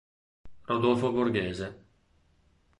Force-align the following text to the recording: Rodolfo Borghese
Rodolfo 0.67 1.13
Borghese 1.13 1.69